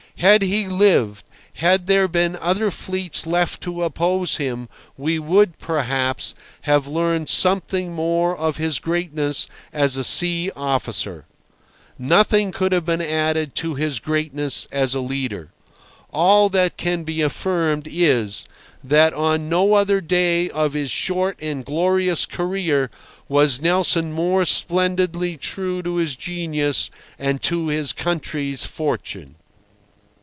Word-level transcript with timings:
Had 0.17 0.43
he 0.43 0.67
lived, 0.67 1.23
had 1.55 1.87
there 1.87 2.07
been 2.07 2.35
other 2.35 2.69
fleets 2.69 3.25
left 3.25 3.59
to 3.63 3.81
oppose 3.81 4.35
him, 4.37 4.69
we 4.95 5.17
would, 5.17 5.57
perhaps, 5.57 6.35
have 6.63 6.85
learned 6.85 7.27
something 7.27 7.91
more 7.91 8.37
of 8.37 8.57
his 8.57 8.77
greatness 8.77 9.47
as 9.73 9.97
a 9.97 10.03
sea 10.03 10.51
officer. 10.55 11.25
Nothing 11.97 12.51
could 12.51 12.71
have 12.71 12.85
been 12.85 13.01
added 13.01 13.55
to 13.55 13.73
his 13.73 13.99
greatness 13.99 14.67
as 14.71 14.93
a 14.93 14.99
leader. 14.99 15.49
All 16.11 16.49
that 16.49 16.77
can 16.77 17.03
be 17.03 17.21
affirmed 17.23 17.87
is, 17.89 18.45
that 18.83 19.13
on 19.15 19.49
no 19.49 19.73
other 19.73 20.01
day 20.01 20.51
of 20.51 20.73
his 20.73 20.91
short 20.91 21.35
and 21.41 21.65
glorious 21.65 22.27
career 22.27 22.91
was 23.27 23.57
Lord 23.57 23.63
Nelson 23.63 24.11
more 24.13 24.45
splendidly 24.45 25.35
true 25.35 25.81
to 25.81 25.95
his 25.95 26.15
genius 26.15 26.91
and 27.17 27.41
to 27.41 27.69
his 27.69 27.91
country's 27.91 28.63
fortune. 28.65 29.37